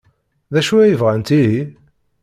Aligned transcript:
D 0.53 0.55
acu 0.59 0.75
ay 0.79 0.93
bɣant 1.01 1.29
ihi? 1.39 1.61